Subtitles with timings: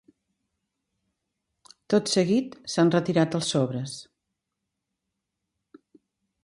[1.95, 3.95] Tot seguit, s’han retirat els sobres.